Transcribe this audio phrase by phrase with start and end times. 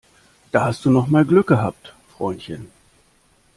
[0.51, 2.71] Da hast du noch mal Glück gehabt, Freundchen!